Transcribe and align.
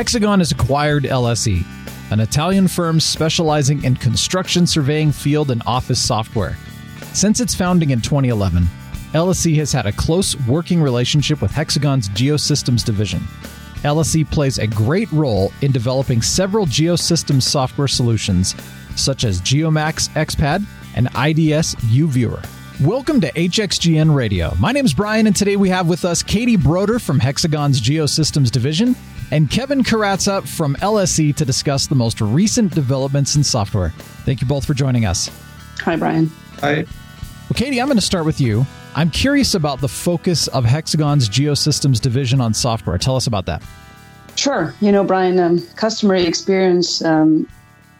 Hexagon 0.00 0.38
has 0.38 0.50
acquired 0.50 1.04
LSE, 1.04 1.62
an 2.10 2.20
Italian 2.20 2.68
firm 2.68 2.98
specializing 3.00 3.84
in 3.84 3.94
construction 3.94 4.66
surveying 4.66 5.12
field 5.12 5.50
and 5.50 5.62
office 5.66 6.02
software. 6.02 6.56
Since 7.12 7.38
its 7.38 7.54
founding 7.54 7.90
in 7.90 8.00
2011, 8.00 8.62
LSE 9.12 9.54
has 9.56 9.72
had 9.72 9.84
a 9.84 9.92
close 9.92 10.40
working 10.46 10.80
relationship 10.80 11.42
with 11.42 11.50
Hexagon's 11.50 12.08
Geosystems 12.08 12.82
division. 12.82 13.20
LSE 13.82 14.24
plays 14.30 14.56
a 14.56 14.66
great 14.66 15.12
role 15.12 15.52
in 15.60 15.70
developing 15.70 16.22
several 16.22 16.64
geosystems 16.64 17.42
software 17.42 17.86
solutions, 17.86 18.54
such 18.96 19.24
as 19.24 19.42
Geomax 19.42 20.08
XPAD 20.14 20.64
and 20.94 21.08
IDS 21.08 21.74
UViewer. 21.92 22.42
Welcome 22.82 23.20
to 23.20 23.30
HXGN 23.32 24.14
Radio. 24.14 24.54
My 24.58 24.72
name 24.72 24.86
is 24.86 24.94
Brian, 24.94 25.26
and 25.26 25.36
today 25.36 25.56
we 25.56 25.68
have 25.68 25.86
with 25.86 26.06
us 26.06 26.22
Katie 26.22 26.56
Broder 26.56 26.98
from 26.98 27.20
Hexagon's 27.20 27.82
Geosystems 27.82 28.50
division 28.50 28.96
and 29.30 29.50
Kevin 29.50 29.82
Karatza 29.82 30.46
from 30.46 30.74
LSE 30.76 31.34
to 31.36 31.44
discuss 31.44 31.86
the 31.86 31.94
most 31.94 32.20
recent 32.20 32.74
developments 32.74 33.36
in 33.36 33.44
software. 33.44 33.90
Thank 34.24 34.40
you 34.40 34.46
both 34.46 34.64
for 34.64 34.74
joining 34.74 35.04
us. 35.04 35.30
Hi, 35.80 35.96
Brian. 35.96 36.30
Hi. 36.60 36.76
Well, 36.76 37.54
Katie, 37.54 37.80
I'm 37.80 37.88
going 37.88 37.98
to 37.98 38.04
start 38.04 38.26
with 38.26 38.40
you. 38.40 38.66
I'm 38.94 39.10
curious 39.10 39.54
about 39.54 39.80
the 39.80 39.88
focus 39.88 40.48
of 40.48 40.64
Hexagon's 40.64 41.28
Geosystems 41.28 42.00
division 42.00 42.40
on 42.40 42.54
software. 42.54 42.98
Tell 42.98 43.16
us 43.16 43.26
about 43.26 43.46
that. 43.46 43.62
Sure. 44.36 44.74
You 44.80 44.92
know, 44.92 45.04
Brian, 45.04 45.38
um, 45.38 45.60
customer 45.76 46.16
experience 46.16 47.04
um, 47.04 47.48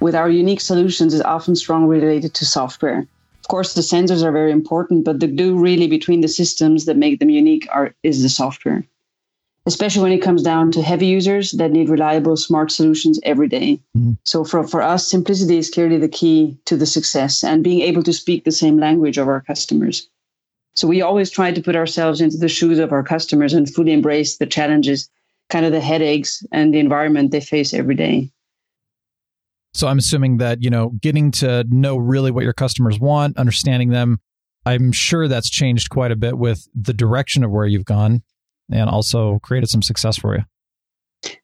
with 0.00 0.14
our 0.14 0.28
unique 0.30 0.60
solutions 0.60 1.14
is 1.14 1.20
often 1.22 1.54
strongly 1.54 2.00
related 2.00 2.34
to 2.34 2.44
software 2.44 3.06
Of 3.40 3.48
course, 3.48 3.74
the 3.74 3.82
sensors 3.82 4.22
are 4.22 4.32
very 4.32 4.50
important, 4.50 5.04
but 5.04 5.20
the 5.20 5.26
glue 5.26 5.58
really 5.58 5.86
between 5.86 6.20
the 6.20 6.28
systems 6.28 6.84
that 6.86 6.96
make 6.96 7.18
them 7.18 7.30
unique 7.30 7.66
are 7.70 7.94
is 8.02 8.22
the 8.22 8.28
software. 8.28 8.84
Especially 9.70 10.02
when 10.02 10.10
it 10.10 10.20
comes 10.20 10.42
down 10.42 10.72
to 10.72 10.82
heavy 10.82 11.06
users 11.06 11.52
that 11.52 11.70
need 11.70 11.88
reliable, 11.88 12.36
smart 12.36 12.72
solutions 12.72 13.20
every 13.22 13.46
day. 13.46 13.80
Mm-hmm. 13.96 14.14
So 14.24 14.42
for, 14.42 14.66
for 14.66 14.82
us, 14.82 15.08
simplicity 15.08 15.58
is 15.58 15.70
clearly 15.70 15.96
the 15.96 16.08
key 16.08 16.58
to 16.64 16.76
the 16.76 16.86
success 16.86 17.44
and 17.44 17.62
being 17.62 17.80
able 17.82 18.02
to 18.02 18.12
speak 18.12 18.42
the 18.42 18.50
same 18.50 18.80
language 18.80 19.16
of 19.16 19.28
our 19.28 19.40
customers. 19.40 20.08
So 20.74 20.88
we 20.88 21.02
always 21.02 21.30
try 21.30 21.52
to 21.52 21.62
put 21.62 21.76
ourselves 21.76 22.20
into 22.20 22.36
the 22.36 22.48
shoes 22.48 22.80
of 22.80 22.90
our 22.90 23.04
customers 23.04 23.54
and 23.54 23.72
fully 23.72 23.92
embrace 23.92 24.38
the 24.38 24.46
challenges, 24.46 25.08
kind 25.50 25.64
of 25.64 25.70
the 25.70 25.80
headaches 25.80 26.44
and 26.50 26.74
the 26.74 26.80
environment 26.80 27.30
they 27.30 27.40
face 27.40 27.72
every 27.72 27.94
day. 27.94 28.28
So 29.72 29.86
I'm 29.86 29.98
assuming 29.98 30.38
that, 30.38 30.64
you 30.64 30.70
know, 30.70 30.88
getting 31.00 31.30
to 31.42 31.64
know 31.68 31.96
really 31.96 32.32
what 32.32 32.42
your 32.42 32.54
customers 32.54 32.98
want, 32.98 33.38
understanding 33.38 33.90
them, 33.90 34.18
I'm 34.66 34.90
sure 34.90 35.28
that's 35.28 35.48
changed 35.48 35.90
quite 35.90 36.10
a 36.10 36.16
bit 36.16 36.38
with 36.38 36.66
the 36.74 36.92
direction 36.92 37.44
of 37.44 37.52
where 37.52 37.66
you've 37.66 37.84
gone 37.84 38.24
and 38.72 38.88
also 38.88 39.38
created 39.40 39.68
some 39.68 39.82
success 39.82 40.16
for 40.16 40.36
you. 40.36 40.44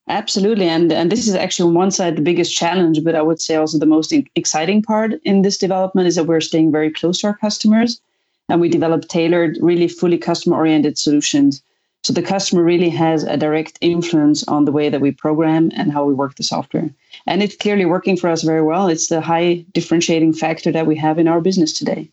Absolutely. 0.09 0.69
And, 0.69 0.91
and 0.93 1.13
this 1.13 1.27
is 1.27 1.35
actually 1.35 1.69
on 1.69 1.75
one 1.75 1.91
side 1.91 2.17
the 2.17 2.23
biggest 2.23 2.57
challenge, 2.57 3.05
but 3.05 3.15
I 3.15 3.23
would 3.23 3.41
say 3.41 3.57
also 3.57 3.79
the 3.79 3.87
most 3.87 4.15
exciting 4.35 4.83
part 4.83 5.15
in 5.25 5.43
this 5.43 5.59
development 5.59 6.09
is 6.09 6.17
that 6.17 6.25
we're 6.25 6.41
staying 6.41 6.73
very 6.73 6.91
close 6.91 7.21
to 7.21 7.29
our 7.29 7.37
customers 7.37 8.01
and 8.49 8.61
we 8.61 8.69
develop 8.69 9.09
tailored, 9.09 9.59
really 9.61 9.89
fully 9.89 10.17
customer 10.17 10.57
oriented 10.57 10.97
solutions. 10.97 11.63
So 12.05 12.13
the 12.13 12.23
customer 12.23 12.63
really 12.63 12.89
has 12.91 13.25
a 13.25 13.37
direct 13.37 13.79
influence 13.81 14.47
on 14.47 14.65
the 14.65 14.73
way 14.73 14.89
that 14.89 15.01
we 15.01 15.11
program 15.11 15.73
and 15.75 15.93
how 15.93 16.05
we 16.05 16.15
work 16.15 16.37
the 16.37 16.45
software. 16.45 16.89
And 17.27 17.43
it's 17.43 17.57
clearly 17.57 17.85
working 17.85 18.17
for 18.17 18.31
us 18.31 18.45
very 18.45 18.63
well. 18.63 18.87
It's 18.87 19.09
the 19.09 19.21
high 19.21 19.65
differentiating 19.73 20.35
factor 20.35 20.71
that 20.71 20.87
we 20.87 20.95
have 20.97 21.19
in 21.19 21.27
our 21.27 21.41
business 21.41 21.73
today. 21.73 22.09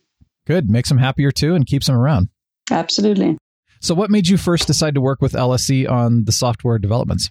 Good. 0.47 0.69
Makes 0.69 0.89
them 0.89 0.97
happier 0.97 1.31
too 1.31 1.53
and 1.53 1.65
keeps 1.65 1.85
them 1.85 1.95
around. 1.95 2.29
Absolutely. 2.71 3.37
So, 3.83 3.93
what 3.93 4.09
made 4.09 4.29
you 4.29 4.37
first 4.37 4.65
decide 4.65 4.95
to 4.95 5.01
work 5.01 5.21
with 5.21 5.33
LSE 5.33 5.91
on 5.91 6.23
the 6.23 6.31
software 6.31 6.79
developments? 6.79 7.29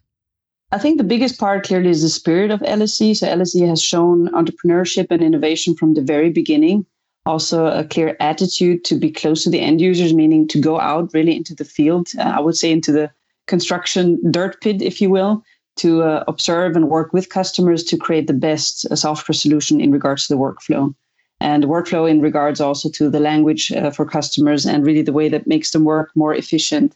I 0.71 0.79
think 0.79 0.99
the 0.99 1.05
biggest 1.05 1.41
part 1.41 1.65
clearly 1.67 1.89
is 1.89 2.03
the 2.03 2.11
spirit 2.11 2.51
of 2.51 2.61
LSE. 2.61 3.17
So, 3.17 3.27
LSE 3.27 3.67
has 3.67 3.83
shown 3.83 4.29
entrepreneurship 4.33 5.07
and 5.11 5.23
innovation 5.23 5.75
from 5.75 5.95
the 5.95 6.03
very 6.03 6.29
beginning. 6.29 6.85
Also, 7.25 7.67
a 7.67 7.85
clear 7.85 8.19
attitude 8.21 8.85
to 8.85 8.97
be 8.97 9.11
close 9.11 9.45
to 9.45 9.51
the 9.51 9.61
end 9.61 9.81
users, 9.81 10.13
meaning 10.13 10.47
to 10.49 10.61
go 10.61 10.79
out 10.79 11.15
really 11.15 11.35
into 11.35 11.55
the 11.55 11.65
field. 11.65 12.09
Uh, 12.19 12.35
I 12.37 12.41
would 12.41 12.57
say 12.57 12.71
into 12.71 12.93
the 12.93 13.11
construction 13.47 14.21
dirt 14.31 14.61
pit, 14.61 14.83
if 14.83 15.01
you 15.01 15.09
will, 15.09 15.43
to 15.77 16.03
uh, 16.03 16.23
observe 16.29 16.77
and 16.77 16.91
work 16.91 17.15
with 17.15 17.31
customers 17.31 17.83
to 17.85 17.97
create 17.97 18.27
the 18.27 18.35
best 18.35 18.85
uh, 18.91 18.97
software 18.97 19.35
solution 19.35 19.81
in 19.81 19.91
regards 19.91 20.27
to 20.27 20.35
the 20.35 20.39
workflow 20.39 20.95
and 21.43 21.65
workflow 21.65 22.09
in 22.09 22.21
regards 22.21 22.61
also 22.61 22.89
to 22.89 23.11
the 23.11 23.19
language 23.19 23.73
uh, 23.73 23.91
for 23.91 24.07
customers 24.07 24.65
and 24.65 24.87
really 24.87 25.03
the 25.03 25.13
way 25.13 25.29
that 25.29 25.49
makes 25.49 25.73
them 25.73 25.83
work 25.83 26.11
more 26.15 26.33
efficient. 26.33 26.95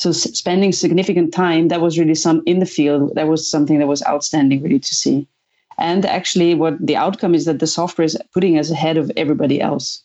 So 0.00 0.10
s- 0.10 0.36
spending 0.36 0.72
significant 0.72 1.32
time 1.32 1.68
that 1.68 1.80
was 1.80 1.96
really 1.96 2.16
some 2.16 2.42
in 2.46 2.58
the 2.58 2.66
field 2.66 3.14
that 3.14 3.28
was 3.28 3.48
something 3.48 3.78
that 3.78 3.86
was 3.86 4.04
outstanding 4.04 4.60
really 4.62 4.80
to 4.80 4.94
see. 4.94 5.28
And 5.78 6.04
actually 6.04 6.54
what 6.54 6.84
the 6.84 6.96
outcome 6.96 7.34
is 7.34 7.44
that 7.44 7.60
the 7.60 7.66
software 7.68 8.04
is 8.04 8.18
putting 8.34 8.58
us 8.58 8.70
ahead 8.70 8.96
of 8.96 9.12
everybody 9.16 9.60
else. 9.60 10.02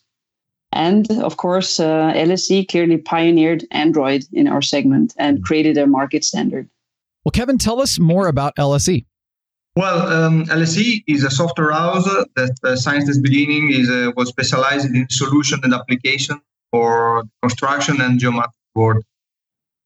And 0.70 1.10
of 1.20 1.36
course 1.36 1.80
uh, 1.80 2.12
lse 2.14 2.68
clearly 2.68 2.98
pioneered 2.98 3.66
android 3.72 4.24
in 4.32 4.46
our 4.46 4.62
segment 4.62 5.12
and 5.18 5.42
created 5.42 5.76
a 5.76 5.88
market 5.88 6.24
standard. 6.24 6.68
Well, 7.24 7.32
Kevin, 7.32 7.58
tell 7.58 7.80
us 7.80 7.98
more 7.98 8.28
about 8.28 8.54
LSE. 8.56 9.04
Well, 9.74 10.06
um, 10.06 10.44
LSE 10.46 11.02
is 11.06 11.24
a 11.24 11.30
software 11.30 11.72
house 11.72 12.04
that 12.36 12.54
uh, 12.62 12.76
since 12.76 13.08
its 13.08 13.18
beginning 13.18 13.70
is 13.70 13.88
uh, 13.88 14.12
was 14.16 14.28
specialized 14.28 14.94
in 14.94 15.06
solution 15.08 15.60
and 15.62 15.72
application 15.72 16.38
for 16.70 17.24
construction 17.40 18.02
and 18.02 18.20
geomatic 18.20 18.52
work. 18.74 19.02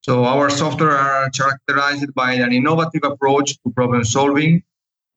So 0.03 0.25
our 0.25 0.51
software 0.51 0.97
are 0.97 1.31
characterized 1.31 2.13
by 2.15 2.33
an 2.33 2.53
innovative 2.53 3.05
approach 3.05 3.59
to 3.63 3.71
problem 3.73 4.03
solving, 4.05 4.63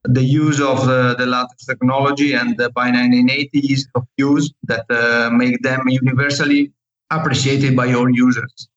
the 0.04 0.24
use 0.24 0.62
of 0.62 0.86
the, 0.86 1.16
the 1.16 1.26
latest 1.26 1.68
technology, 1.68 2.34
and 2.34 2.56
by 2.76 2.90
an 2.90 3.14
innate 3.14 3.50
ease 3.54 3.88
of 3.96 4.06
use 4.18 4.52
that 4.64 4.86
uh, 4.90 5.32
make 5.32 5.62
them 5.64 5.82
universally 5.88 6.72
appreciated 7.10 7.76
by 7.76 7.92
all 7.94 8.10
users. 8.10 8.70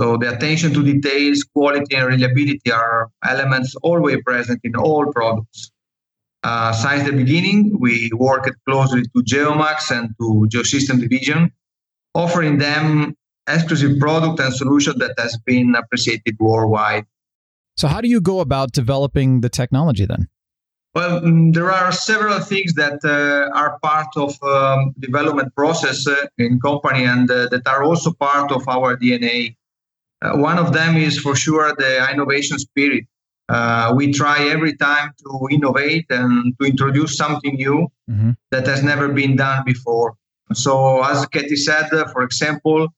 So 0.00 0.16
the 0.16 0.32
attention 0.32 0.72
to 0.74 0.84
details, 0.84 1.42
quality, 1.42 1.96
and 1.96 2.06
reliability 2.06 2.70
are 2.70 3.10
elements 3.24 3.74
always 3.82 4.18
present 4.24 4.60
in 4.62 4.76
all 4.76 5.12
products. 5.12 5.70
Uh, 6.44 6.72
since 6.72 7.02
the 7.04 7.12
beginning, 7.12 7.76
we 7.80 8.10
worked 8.14 8.52
closely 8.64 9.02
to 9.02 9.22
Geomax 9.24 9.90
and 9.90 10.10
to 10.20 10.46
Geosystem 10.52 11.00
Division, 11.00 11.50
offering 12.14 12.58
them 12.58 13.16
exclusive 13.48 13.98
product 13.98 14.38
and 14.38 14.54
solution 14.54 14.98
that 14.98 15.14
has 15.18 15.36
been 15.44 15.74
appreciated 15.74 16.36
worldwide. 16.38 17.04
So, 17.76 17.88
how 17.88 18.00
do 18.00 18.08
you 18.08 18.20
go 18.20 18.38
about 18.38 18.72
developing 18.72 19.40
the 19.40 19.48
technology 19.48 20.06
then? 20.06 20.28
Well, 20.94 21.20
mm, 21.20 21.54
there 21.54 21.70
are 21.70 21.92
several 21.92 22.40
things 22.40 22.74
that 22.74 22.98
uh, 23.04 23.56
are 23.56 23.78
part 23.80 24.08
of 24.16 24.40
um, 24.42 24.94
development 24.98 25.54
process 25.54 26.06
uh, 26.06 26.26
in 26.38 26.60
company 26.60 27.04
and 27.04 27.30
uh, 27.30 27.48
that 27.50 27.66
are 27.66 27.82
also 27.82 28.12
part 28.12 28.52
of 28.52 28.66
our 28.68 28.96
DNA. 28.96 29.54
Uh, 30.20 30.36
one 30.36 30.58
of 30.58 30.72
them 30.72 30.96
is 30.96 31.18
for 31.18 31.36
sure 31.36 31.74
the 31.76 32.10
innovation 32.12 32.58
spirit. 32.58 33.04
Uh, 33.48 33.94
we 33.96 34.12
try 34.12 34.48
every 34.48 34.76
time 34.76 35.12
to 35.22 35.48
innovate 35.50 36.04
and 36.10 36.54
to 36.60 36.66
introduce 36.66 37.16
something 37.16 37.54
new 37.54 37.88
mm-hmm. 38.10 38.30
that 38.50 38.66
has 38.66 38.82
never 38.82 39.08
been 39.08 39.36
done 39.36 39.64
before. 39.64 40.14
So, 40.52 41.02
as 41.02 41.24
Katie 41.26 41.56
said, 41.56 41.92
uh, 41.92 42.08
for 42.08 42.22
example, 42.22 42.88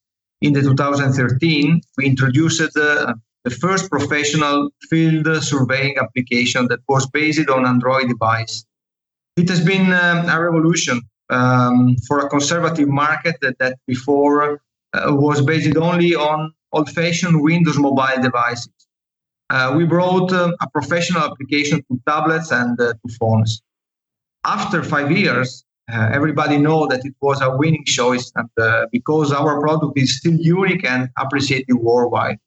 in 0.40 0.52
the 0.52 0.62
2013, 0.62 1.80
we 1.98 2.06
introduced 2.06 2.76
uh, 2.76 3.14
the 3.44 3.50
first 3.50 3.90
professional 3.90 4.70
field 4.88 5.26
surveying 5.42 5.96
application 5.98 6.68
that 6.68 6.80
was 6.88 7.08
based 7.10 7.48
on 7.48 7.66
Android 7.66 8.08
device. 8.08 8.64
It 9.36 9.48
has 9.48 9.64
been 9.64 9.92
um, 9.92 10.28
a 10.28 10.40
revolution 10.40 11.00
um, 11.30 11.96
for 12.06 12.20
a 12.20 12.28
conservative 12.28 12.88
market 12.88 13.36
that, 13.40 13.58
that 13.58 13.78
before 13.86 14.60
uh, 14.92 15.14
was 15.14 15.40
based 15.40 15.76
only 15.76 16.14
on 16.14 16.52
old-fashioned 16.72 17.40
Windows 17.40 17.78
mobile 17.78 18.20
devices. 18.22 18.72
Uh, 19.50 19.74
we 19.76 19.84
brought 19.84 20.32
uh, 20.32 20.52
a 20.60 20.70
professional 20.70 21.22
application 21.22 21.82
to 21.90 22.00
tablets 22.06 22.52
and 22.52 22.80
uh, 22.80 22.92
to 22.92 23.14
phones. 23.18 23.62
After 24.44 24.82
five 24.82 25.10
years, 25.10 25.64
uh, 25.92 26.08
everybody 26.12 26.56
know 26.56 26.86
that 26.86 27.04
it 27.04 27.14
was 27.20 27.40
a 27.40 27.56
winning 27.56 27.84
choice, 27.84 28.30
and 28.36 28.48
uh, 28.60 28.86
because 28.92 29.32
our 29.32 29.60
product 29.60 29.98
is 29.98 30.18
still 30.18 30.34
unique 30.34 30.84
and 30.84 31.08
appreciated 31.18 31.74
worldwide. 31.74 32.38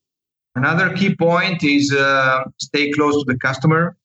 Another 0.55 0.95
key 0.95 1.13
point 1.13 1.61
is 1.63 1.93
uh, 1.93 2.45
stay 2.57 2.91
close 2.91 3.15
to 3.21 3.25
the 3.31 3.37
customer, 3.39 3.97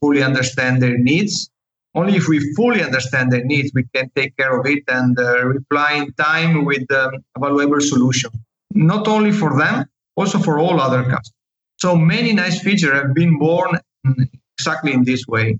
fully 0.00 0.22
understand 0.22 0.80
their 0.80 0.96
needs. 0.96 1.50
Only 1.94 2.16
if 2.16 2.28
we 2.28 2.54
fully 2.54 2.82
understand 2.82 3.32
their 3.32 3.44
needs, 3.44 3.72
we 3.74 3.84
can 3.94 4.08
take 4.14 4.36
care 4.36 4.58
of 4.58 4.64
it 4.66 4.84
and 4.88 5.18
reply 5.44 5.94
in 5.94 6.12
time 6.14 6.64
with 6.64 6.90
um, 6.92 7.12
a 7.36 7.40
valuable 7.40 7.80
solution 7.80 8.30
not 8.74 9.08
only 9.08 9.32
for 9.32 9.58
them, 9.58 9.86
also 10.16 10.38
for 10.38 10.58
all 10.58 10.80
other 10.80 11.02
customers. 11.02 11.32
So 11.78 11.96
many 11.96 12.32
nice 12.32 12.60
features 12.60 12.92
have 12.92 13.14
been 13.14 13.38
born 13.38 13.78
exactly 14.58 14.92
in 14.92 15.04
this 15.04 15.26
way. 15.26 15.58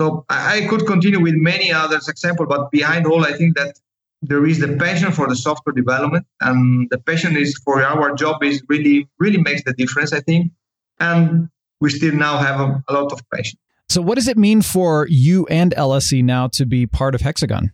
So 0.00 0.24
I 0.28 0.66
could 0.68 0.86
continue 0.86 1.20
with 1.20 1.34
many 1.34 1.72
others 1.72 2.08
example, 2.08 2.46
but 2.46 2.70
behind 2.70 3.06
all, 3.06 3.24
I 3.24 3.32
think 3.32 3.56
that 3.56 3.76
there 4.22 4.46
is 4.46 4.60
the 4.60 4.76
passion 4.76 5.12
for 5.12 5.28
the 5.28 5.36
software 5.36 5.72
development, 5.74 6.26
and 6.40 6.88
the 6.90 6.98
passion 6.98 7.36
is 7.36 7.56
for 7.64 7.82
our 7.82 8.14
job 8.14 8.42
is 8.42 8.62
really 8.68 9.08
really 9.18 9.38
makes 9.38 9.62
the 9.64 9.72
difference. 9.72 10.12
I 10.12 10.20
think, 10.20 10.52
and 11.00 11.48
we 11.80 11.90
still 11.90 12.14
now 12.14 12.38
have 12.38 12.60
a, 12.60 12.84
a 12.88 12.92
lot 12.92 13.12
of 13.12 13.20
passion. 13.34 13.58
So, 13.88 14.02
what 14.02 14.16
does 14.16 14.28
it 14.28 14.36
mean 14.36 14.62
for 14.62 15.06
you 15.08 15.46
and 15.46 15.74
LSE 15.76 16.22
now 16.22 16.48
to 16.48 16.66
be 16.66 16.86
part 16.86 17.14
of 17.14 17.20
Hexagon? 17.20 17.72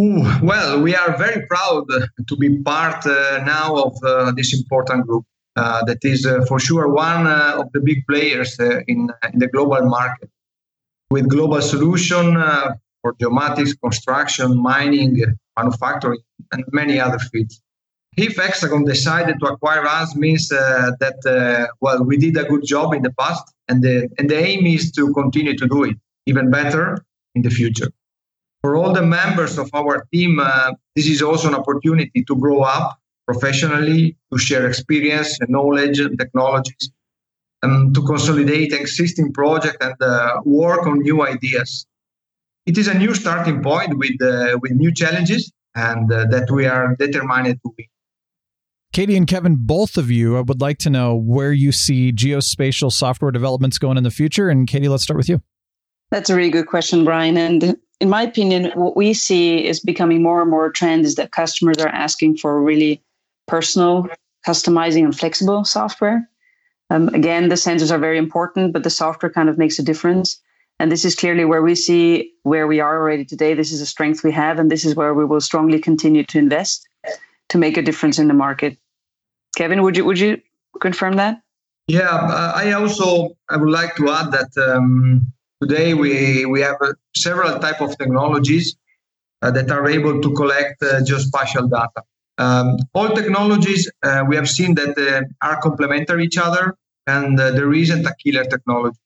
Well, 0.00 0.80
we 0.80 0.94
are 0.94 1.18
very 1.18 1.44
proud 1.46 1.88
to 2.28 2.36
be 2.36 2.62
part 2.62 3.04
uh, 3.04 3.42
now 3.44 3.74
of 3.74 3.96
uh, 4.04 4.30
this 4.30 4.54
important 4.56 5.08
group. 5.08 5.24
Uh, 5.56 5.84
that 5.86 5.98
is 6.04 6.24
uh, 6.24 6.44
for 6.46 6.60
sure 6.60 6.86
one 6.86 7.26
uh, 7.26 7.56
of 7.58 7.66
the 7.72 7.80
big 7.80 8.06
players 8.06 8.60
uh, 8.60 8.78
in, 8.86 9.10
in, 9.32 9.40
the 9.40 9.48
global 9.48 9.82
market 9.86 10.30
with 11.10 11.28
global 11.28 11.60
solution 11.60 12.34
for 13.02 13.12
geomatics, 13.14 13.72
construction, 13.82 14.56
mining, 14.56 15.20
manufacturing, 15.56 16.20
and 16.52 16.62
many 16.70 17.00
other 17.00 17.18
fields. 17.18 17.60
If 18.16 18.36
Hexagon 18.36 18.84
decided 18.84 19.40
to 19.40 19.46
acquire 19.46 19.84
us 19.84 20.14
means 20.14 20.48
that, 20.48 21.68
well, 21.80 22.04
we 22.04 22.16
did 22.18 22.36
a 22.36 22.44
good 22.44 22.64
job 22.64 22.94
in 22.94 23.02
the 23.02 23.12
past, 23.18 23.52
and 23.66 23.82
the, 23.82 24.08
and 24.16 24.30
the 24.30 24.38
aim 24.38 24.64
is 24.64 24.92
to 24.92 25.12
continue 25.12 25.56
to 25.56 25.66
do 25.66 25.82
it 25.82 25.96
even 26.26 26.52
better 26.52 27.04
in 27.34 27.42
the 27.42 27.50
future 27.50 27.90
for 28.62 28.76
all 28.76 28.92
the 28.92 29.02
members 29.02 29.58
of 29.58 29.70
our 29.74 30.06
team, 30.12 30.40
uh, 30.40 30.72
this 30.96 31.06
is 31.06 31.22
also 31.22 31.48
an 31.48 31.54
opportunity 31.54 32.24
to 32.24 32.36
grow 32.36 32.62
up 32.62 32.98
professionally, 33.26 34.16
to 34.32 34.38
share 34.38 34.66
experience 34.66 35.38
and 35.40 35.50
knowledge 35.50 35.98
and 36.00 36.18
technologies, 36.18 36.90
and 37.62 37.94
to 37.94 38.02
consolidate 38.02 38.72
existing 38.72 39.32
projects 39.32 39.76
and 39.80 39.94
uh, 40.00 40.40
work 40.44 40.86
on 40.86 40.98
new 41.00 41.26
ideas. 41.26 41.86
It 42.66 42.78
is 42.78 42.88
a 42.88 42.94
new 42.94 43.14
starting 43.14 43.62
point 43.62 43.98
with, 43.98 44.20
uh, 44.22 44.58
with 44.62 44.72
new 44.72 44.92
challenges 44.92 45.52
and 45.74 46.10
uh, 46.10 46.26
that 46.30 46.50
we 46.50 46.66
are 46.66 46.96
determined 46.96 47.60
to 47.62 47.72
win. 47.76 47.86
Katie 48.94 49.16
and 49.16 49.26
Kevin, 49.26 49.56
both 49.60 49.96
of 49.98 50.10
you, 50.10 50.38
I 50.38 50.40
would 50.40 50.60
like 50.60 50.78
to 50.78 50.90
know 50.90 51.14
where 51.14 51.52
you 51.52 51.72
see 51.72 52.10
geospatial 52.10 52.90
software 52.90 53.30
developments 53.30 53.78
going 53.78 53.98
in 53.98 54.04
the 54.04 54.10
future. 54.10 54.48
And 54.48 54.66
Katie, 54.66 54.88
let's 54.88 55.02
start 55.02 55.18
with 55.18 55.28
you. 55.28 55.42
That's 56.10 56.30
a 56.30 56.34
really 56.34 56.50
good 56.50 56.66
question, 56.66 57.04
Brian. 57.04 57.36
And 57.36 57.76
in 58.00 58.08
my 58.08 58.22
opinion, 58.22 58.70
what 58.74 58.96
we 58.96 59.12
see 59.12 59.64
is 59.64 59.80
becoming 59.80 60.22
more 60.22 60.40
and 60.40 60.50
more 60.50 60.66
a 60.66 60.72
trend 60.72 61.04
is 61.04 61.16
that 61.16 61.32
customers 61.32 61.78
are 61.78 61.88
asking 61.88 62.36
for 62.36 62.62
really 62.62 63.02
personal, 63.46 64.08
customizing, 64.46 65.04
and 65.04 65.18
flexible 65.18 65.64
software. 65.64 66.28
Um, 66.90 67.08
again, 67.08 67.48
the 67.48 67.56
sensors 67.56 67.90
are 67.90 67.98
very 67.98 68.18
important, 68.18 68.72
but 68.72 68.84
the 68.84 68.90
software 68.90 69.30
kind 69.30 69.48
of 69.48 69.58
makes 69.58 69.78
a 69.78 69.82
difference. 69.82 70.40
And 70.78 70.92
this 70.92 71.04
is 71.04 71.16
clearly 71.16 71.44
where 71.44 71.60
we 71.60 71.74
see 71.74 72.32
where 72.44 72.68
we 72.68 72.78
are 72.78 72.96
already 72.96 73.24
today. 73.24 73.52
This 73.52 73.72
is 73.72 73.80
a 73.80 73.86
strength 73.86 74.22
we 74.22 74.30
have, 74.32 74.60
and 74.60 74.70
this 74.70 74.84
is 74.84 74.94
where 74.94 75.12
we 75.12 75.24
will 75.24 75.40
strongly 75.40 75.80
continue 75.80 76.22
to 76.24 76.38
invest 76.38 76.88
to 77.48 77.58
make 77.58 77.76
a 77.76 77.82
difference 77.82 78.18
in 78.18 78.28
the 78.28 78.34
market. 78.34 78.78
Kevin, 79.56 79.82
would 79.82 79.96
you 79.96 80.04
would 80.04 80.20
you 80.20 80.40
confirm 80.80 81.16
that? 81.16 81.42
Yeah, 81.88 82.52
I 82.54 82.72
also 82.72 83.36
I 83.50 83.56
would 83.56 83.70
like 83.70 83.96
to 83.96 84.10
add 84.10 84.30
that 84.30 84.50
um, 84.56 85.32
Today, 85.60 85.92
we, 85.92 86.46
we 86.46 86.60
have 86.60 86.76
uh, 86.80 86.92
several 87.16 87.58
type 87.58 87.80
of 87.80 87.98
technologies 87.98 88.76
uh, 89.42 89.50
that 89.50 89.70
are 89.72 89.88
able 89.88 90.20
to 90.20 90.32
collect 90.34 90.80
uh, 90.82 91.00
geospatial 91.00 91.68
data. 91.68 92.02
Um, 92.38 92.76
all 92.94 93.08
technologies 93.08 93.90
uh, 94.04 94.24
we 94.28 94.36
have 94.36 94.48
seen 94.48 94.76
that 94.76 94.96
uh, 94.96 95.22
are 95.44 95.60
complementary 95.60 96.24
each 96.24 96.38
other, 96.38 96.76
and 97.08 97.40
uh, 97.40 97.50
there 97.50 97.72
isn't 97.72 98.06
a 98.06 98.14
killer 98.22 98.44
technology. 98.44 98.98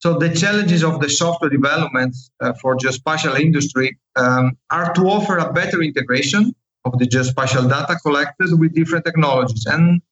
So 0.00 0.18
the 0.18 0.30
challenges 0.34 0.82
of 0.82 1.00
the 1.00 1.08
software 1.08 1.50
development 1.50 2.16
for 2.60 2.76
geospatial 2.76 3.38
industry 3.38 3.96
um, 4.16 4.58
are 4.70 4.92
to 4.94 5.02
offer 5.02 5.38
a 5.38 5.52
better 5.52 5.80
integration 5.80 6.52
of 6.84 6.98
the 6.98 7.06
geospatial 7.06 7.68
data 7.68 7.96
collected 8.02 8.58
with 8.58 8.74
different 8.74 9.04
technologies 9.04 9.64
and 9.66 10.02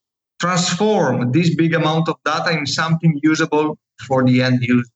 transform 0.41 1.33
this 1.33 1.57
big 1.57 1.75
amount 1.75 2.09
of 2.09 2.15
data 2.25 2.57
in 2.57 2.67
something 2.67 3.19
usable 3.25 3.77
for 4.07 4.23
the 4.23 4.43
end 4.43 4.63
user. 4.63 4.89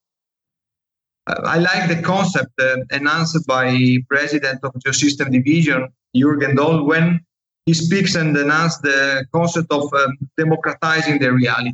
I 1.27 1.59
like 1.59 1.89
the 1.89 2.03
concept 2.03 2.53
uh, 2.61 2.77
announced 2.91 3.47
by 3.47 3.97
President 4.09 4.61
of 4.63 4.73
Geosystem 4.75 5.33
Division, 5.33 5.89
Jürgen 6.15 6.57
Dold, 6.57 6.87
when 6.87 7.21
he 7.67 7.73
speaks 7.73 8.15
and 8.15 8.37
announces 8.37 8.81
the 8.83 9.27
concept 9.33 9.73
of 9.73 9.93
um, 9.95 10.19
democratizing 10.37 11.19
the 11.19 11.33
reality. 11.33 11.73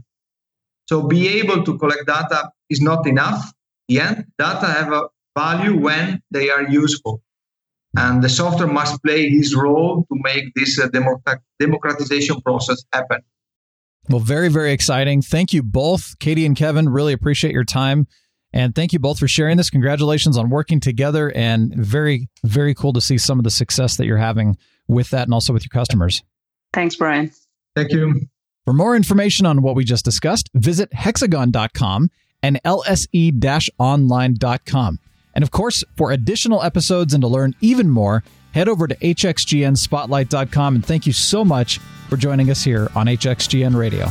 So 0.88 1.02
be 1.02 1.28
able 1.40 1.64
to 1.64 1.78
collect 1.78 2.06
data 2.06 2.50
is 2.68 2.80
not 2.80 3.06
enough. 3.06 3.52
Yeah, 3.88 4.22
data 4.38 4.66
have 4.66 4.92
a 4.92 5.08
value 5.36 5.76
when 5.76 6.22
they 6.30 6.50
are 6.50 6.62
useful. 6.68 7.22
And 7.96 8.22
the 8.22 8.28
software 8.28 8.68
must 8.68 9.02
play 9.02 9.28
his 9.28 9.54
role 9.54 10.06
to 10.10 10.20
make 10.22 10.54
this 10.54 10.78
uh, 10.78 10.86
democratization 11.58 12.40
process 12.42 12.84
happen. 12.92 13.20
Well, 14.08 14.20
very, 14.20 14.48
very 14.48 14.72
exciting. 14.72 15.22
Thank 15.22 15.52
you 15.52 15.62
both, 15.64 16.18
Katie 16.20 16.46
and 16.46 16.56
Kevin. 16.56 16.88
Really 16.88 17.12
appreciate 17.12 17.52
your 17.52 17.64
time. 17.64 18.06
And 18.52 18.74
thank 18.74 18.92
you 18.92 18.98
both 18.98 19.18
for 19.18 19.28
sharing 19.28 19.56
this. 19.56 19.70
Congratulations 19.70 20.36
on 20.36 20.50
working 20.50 20.80
together 20.80 21.30
and 21.34 21.74
very, 21.74 22.28
very 22.44 22.74
cool 22.74 22.92
to 22.92 23.00
see 23.00 23.16
some 23.18 23.38
of 23.38 23.44
the 23.44 23.50
success 23.50 23.96
that 23.96 24.06
you're 24.06 24.16
having 24.16 24.56
with 24.88 25.10
that 25.10 25.24
and 25.24 25.34
also 25.34 25.52
with 25.52 25.64
your 25.64 25.70
customers. 25.70 26.22
Thanks, 26.72 26.96
Brian. 26.96 27.30
Thank 27.76 27.92
you. 27.92 28.28
For 28.64 28.72
more 28.72 28.96
information 28.96 29.46
on 29.46 29.62
what 29.62 29.74
we 29.74 29.84
just 29.84 30.04
discussed, 30.04 30.50
visit 30.54 30.92
hexagon.com 30.92 32.10
and 32.42 32.60
lse 32.64 33.68
online.com. 33.78 34.98
And 35.34 35.42
of 35.42 35.50
course, 35.50 35.84
for 35.96 36.10
additional 36.10 36.62
episodes 36.62 37.14
and 37.14 37.22
to 37.22 37.28
learn 37.28 37.54
even 37.60 37.88
more, 37.88 38.24
head 38.52 38.68
over 38.68 38.86
to 38.88 38.96
hxgnspotlight.com. 38.96 40.74
And 40.74 40.84
thank 40.84 41.06
you 41.06 41.12
so 41.12 41.44
much 41.44 41.78
for 42.08 42.16
joining 42.16 42.50
us 42.50 42.64
here 42.64 42.90
on 42.94 43.06
HXGN 43.06 43.76
Radio. 43.76 44.08